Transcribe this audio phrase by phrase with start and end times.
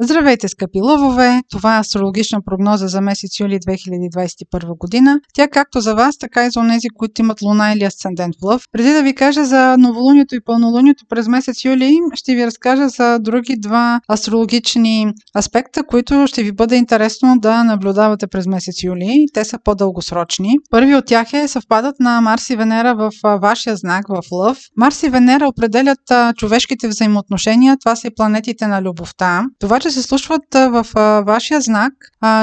[0.00, 1.40] Здравейте, скъпи лъвове!
[1.50, 5.20] Това е астрологична прогноза за месец юли 2021 година.
[5.34, 8.62] Тя както за вас, така и за онези, които имат луна или асцендент в лъв.
[8.72, 13.18] Преди да ви кажа за новолунието и пълнолунието през месец юли, ще ви разкажа за
[13.18, 19.26] други два астрологични аспекта, които ще ви бъде интересно да наблюдавате през месец юли.
[19.34, 20.50] Те са по-дългосрочни.
[20.70, 23.10] Първи от тях е съвпадат на Марс и Венера в
[23.40, 24.58] вашия знак в лъв.
[24.76, 25.98] Марс и Венера определят
[26.36, 27.76] човешките взаимоотношения.
[27.80, 29.44] Това са и планетите на любовта.
[29.60, 30.86] Това, че се случват в
[31.26, 31.92] вашия знак,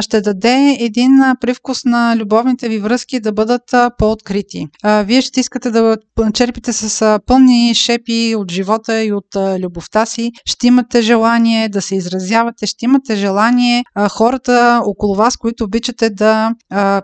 [0.02, 1.12] ще даде един
[1.42, 3.62] привкус на любовните ви връзки да бъдат
[3.98, 4.68] по-открити.
[5.04, 5.98] Вие ще искате да
[6.34, 9.26] черпите с пълни шепи от живота и от
[9.60, 10.32] любовта си.
[10.46, 16.52] Ще имате желание да се изразявате, ще имате желание хората около вас, които обичате да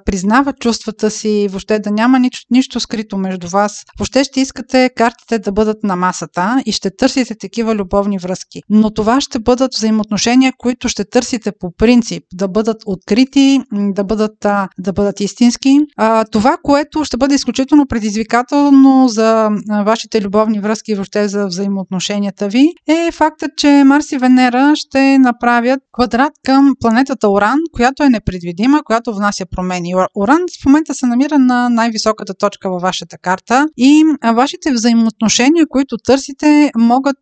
[0.05, 3.84] признават чувствата си, въобще да няма нищо, нищо скрито между вас.
[3.99, 8.62] Въобще ще искате картите да бъдат на масата и ще търсите такива любовни връзки.
[8.70, 14.03] Но това ще бъдат взаимоотношения отношения, които ще търсите по принцип да бъдат открити, да
[14.03, 14.37] бъдат,
[14.79, 15.79] да бъдат истински.
[16.31, 19.49] Това, което ще бъде изключително предизвикателно за
[19.85, 25.17] вашите любовни връзки и въобще за взаимоотношенията ви, е фактът, че Марс и Венера ще
[25.17, 29.93] направят квадрат към планетата Оран, която е непредвидима, която внася промени.
[30.15, 34.04] Оран в момента се намира на най-високата точка във вашата карта и
[34.35, 37.17] вашите взаимоотношения, които търсите, могат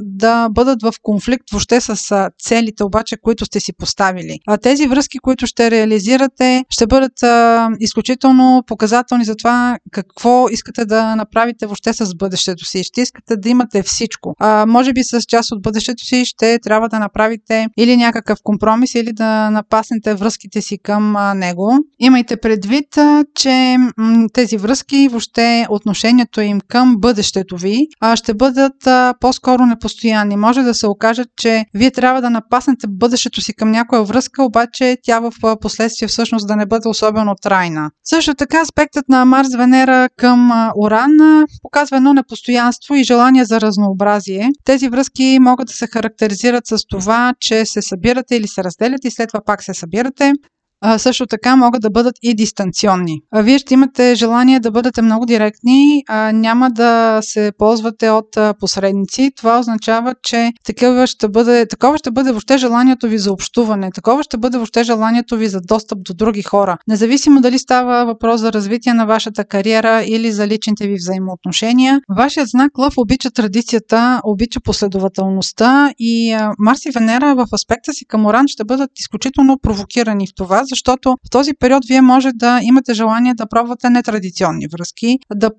[0.00, 4.38] да бъдат в конфликт въобще с целите обаче, които сте си поставили.
[4.46, 10.84] А тези връзки, които ще реализирате, ще бъдат а, изключително показателни за това какво искате
[10.84, 12.84] да направите въобще с бъдещето си.
[12.84, 14.34] Ще искате да имате всичко.
[14.40, 18.94] А, може би с част от бъдещето си ще трябва да направите или някакъв компромис,
[18.94, 21.78] или да напаснете връзките си към а, него.
[21.98, 28.34] Имайте предвид, а, че м- тези връзки, въобще отношението им към бъдещето ви, а, ще
[28.34, 30.36] бъдат а, по-скоро непостоянни.
[30.36, 34.96] Може да се окаже, че вие трябва да напаснете бъдещето си към някоя връзка, обаче
[35.02, 37.90] тя в последствие всъщност да не бъде особено трайна.
[38.04, 44.50] Също така аспектът на Марс Венера към Уран показва едно непостоянство и желание за разнообразие.
[44.64, 49.10] Тези връзки могат да се характеризират с това, че се събирате или се разделяте и
[49.10, 50.32] след това пак се събирате
[50.80, 53.20] а, също така могат да бъдат и дистанционни.
[53.30, 58.28] А, вие ще имате желание да бъдете много директни, а, няма да се ползвате от
[58.60, 59.30] посредници.
[59.36, 64.22] Това означава, че такова ще бъде, такова ще бъде въобще желанието ви за общуване, такова
[64.22, 66.76] ще бъде въобще желанието ви за достъп до други хора.
[66.88, 72.48] Независимо дали става въпрос за развитие на вашата кариера или за личните ви взаимоотношения, вашият
[72.48, 78.48] знак Лъв обича традицията, обича последователността и Марс и Венера в аспекта си към Оран
[78.48, 83.34] ще бъдат изключително провокирани в това, защото в този период вие може да имате желание
[83.34, 85.50] да пробвате нетрадиционни връзки, да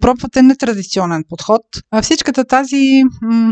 [0.00, 1.62] пробвате нетрадиционен подход.
[2.02, 3.02] Всичката тази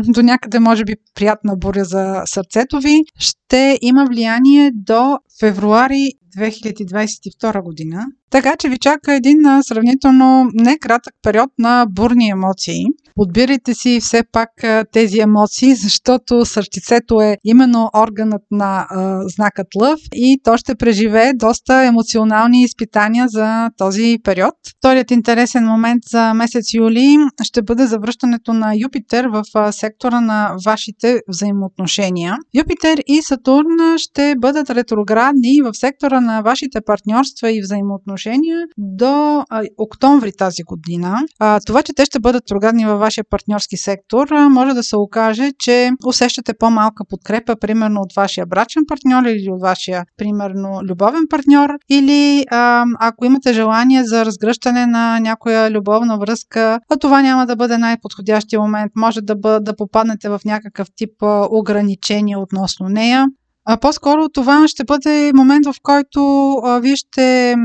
[0.07, 3.39] до някъде може би приятна буря за сърцето ви ще
[3.81, 8.05] има влияние до февруари 2022 година.
[8.29, 12.83] Така че ви чака един сравнително не кратък период на бурни емоции.
[13.15, 14.49] Подбирайте си все пак
[14.91, 21.33] тези емоции, защото сърчицето е именно органът на а, знакът лъв и то ще преживее
[21.33, 24.53] доста емоционални изпитания за този период.
[24.77, 31.19] Вторият интересен момент за месец юли ще бъде завръщането на Юпитер в сектора на вашите
[31.27, 32.37] взаимоотношения.
[32.55, 39.63] Юпитер и Сатурн ще бъдат ретроградни в сектора на вашите партньорства и взаимоотношения до а,
[39.77, 41.19] октомври тази година.
[41.39, 45.51] А, това, че те ще бъдат ретроградни във вашия партньорски сектор, може да се окаже,
[45.59, 51.69] че усещате по-малка подкрепа, примерно от вашия брачен партньор или от вашия, примерно, любовен партньор,
[51.89, 57.55] или а, ако имате желание за разгръщане на някоя любовна връзка, а това няма да
[57.55, 58.91] бъде най-подходящия момент.
[58.95, 61.11] Може да, бъ, да попаднете в някакъв тип
[61.51, 63.26] ограничения относно нея.
[63.69, 67.55] А по-скоро това ще бъде момент, в който а, вие ще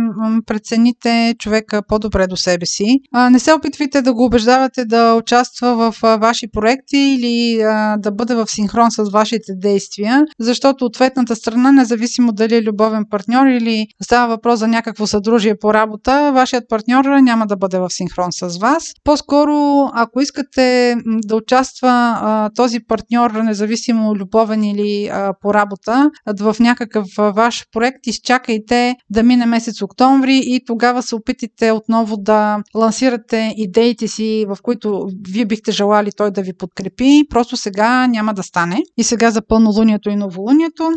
[0.46, 3.00] прецените човека по-добре до себе си.
[3.12, 7.96] А, не се опитвайте да го убеждавате да участва в а, ваши проекти или а,
[7.96, 13.46] да бъде в синхрон с вашите действия, защото ответната страна, независимо дали е любовен партньор
[13.46, 18.32] или става въпрос за някакво съдружие по работа, вашият партньор няма да бъде в синхрон
[18.32, 18.92] с вас.
[19.04, 21.88] По-скоро, ако искате да участва
[22.20, 28.96] а, този партньор, независимо любовен или а, по работа, работа в някакъв ваш проект, изчакайте
[29.10, 35.08] да мине месец октомври и тогава се опитайте отново да лансирате идеите си, в които
[35.28, 37.22] вие бихте желали той да ви подкрепи.
[37.30, 38.82] Просто сега няма да стане.
[38.96, 40.90] И сега за пълнолунието и новолунието.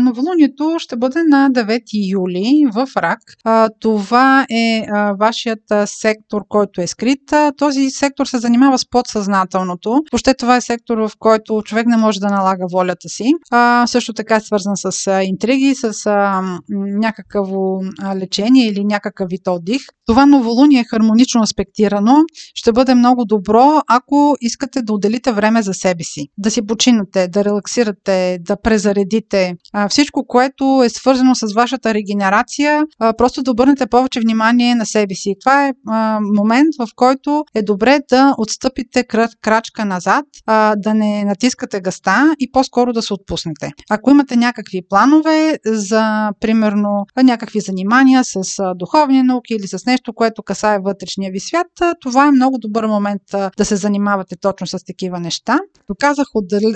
[0.00, 1.80] Новолунието ще бъде на 9
[2.12, 3.18] юли в Рак.
[3.80, 4.86] Това е
[5.20, 7.20] вашият сектор, който е скрит.
[7.56, 10.02] Този сектор се занимава с подсъзнателното.
[10.12, 13.32] Въобще това е сектор, в който човек не може да налага волята си.
[13.86, 16.10] Също така е свързан с интриги, с
[17.00, 17.78] някакво
[18.14, 19.82] лечение или някакъв вид отдих.
[20.06, 22.16] Това новолуние е хармонично аспектирано.
[22.54, 26.28] Ще бъде много добро, ако искате да отделите време за себе си.
[26.38, 29.54] Да си починате, да релаксирате, да презаредите.
[29.88, 32.82] Всичко, което е свързано с вашата регенерация,
[33.18, 35.34] просто да обърнете повече внимание на себе си.
[35.40, 35.72] Това е
[36.36, 39.04] момент, в който е добре да отстъпите
[39.42, 40.24] крачка назад,
[40.76, 43.70] да не натискате гъста и по-скоро да се отпуснете.
[43.90, 48.42] Ако имате някакви планове за, примерно, някакви занимания с
[48.76, 51.66] духовни науки или с нещо, което касае вътрешния ви свят,
[52.00, 53.22] това е много добър момент
[53.56, 55.58] да се занимавате точно с такива неща.
[55.88, 56.26] Доказах,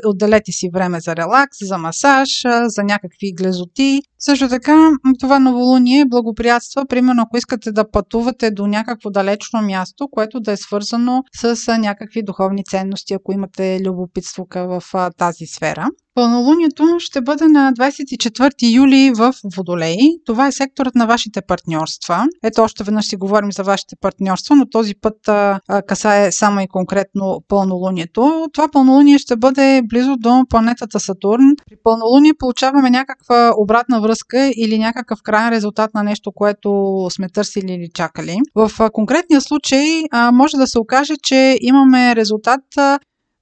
[0.05, 2.29] отделете си време за релакс, за масаж,
[2.67, 4.03] за някакви глезоти.
[4.19, 4.91] Също така,
[5.21, 10.57] това новолуние благоприятства, примерно ако искате да пътувате до някакво далечно място, което да е
[10.57, 14.83] свързано с някакви духовни ценности, ако имате любопитство в
[15.19, 15.87] тази сфера.
[16.15, 19.97] Пълнолунието ще бъде на 24 юли в Водолей.
[20.27, 22.27] Това е секторът на вашите партньорства.
[22.45, 26.69] Ето още веднъж си говорим за вашите партньорства, но този път а, касае само и
[26.69, 28.47] конкретно пълнолунието.
[28.53, 31.55] Това пълнолуние ще бъде близо до планетата Сатурн.
[31.67, 36.71] При пълнолуние получаваме някаква обратна връзка или някакъв крайен резултат на нещо, което
[37.11, 38.37] сме търсили или чакали.
[38.55, 42.61] В конкретния случай а, може да се окаже, че имаме резултат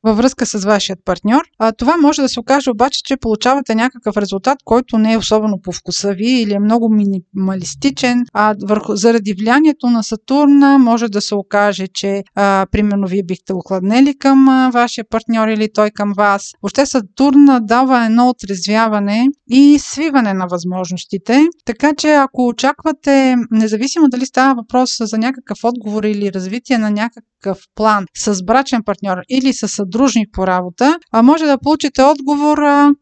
[0.03, 1.43] във връзка с вашият партньор.
[1.59, 5.61] А, това може да се окаже обаче, че получавате някакъв резултат, който не е особено
[5.63, 8.25] по вкуса ви или е много минималистичен.
[8.33, 13.53] А върху, заради влиянието на Сатурна може да се окаже, че а, примерно вие бихте
[13.53, 16.53] охладнели към а, вашия партньор или той към вас.
[16.63, 21.47] Въобще Сатурн дава едно отрезвяване и свиване на възможностите.
[21.65, 27.36] Така че ако очаквате, независимо дали става въпрос за някакъв отговор или развитие на някакъв
[27.75, 32.59] план с брачен партньор или с съдружник по работа, може да получите отговор,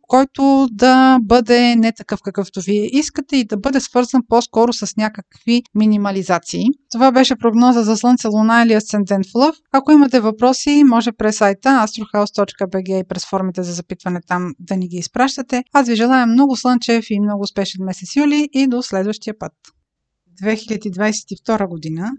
[0.08, 5.62] който да бъде не такъв какъвто вие искате и да бъде свързан по-скоро с някакви
[5.74, 6.64] минимализации.
[6.92, 9.56] Това беше прогноза за Слънце, Луна или Асцендент в Лъв.
[9.72, 14.88] Ако имате въпроси, може през сайта astrohouse.bg и през формите за запитване там да ни
[14.88, 15.64] ги изпращате.
[15.72, 19.52] Аз ви желая много слънчев и много успешен месец юли и до следващия път.
[20.42, 22.10] 2022 година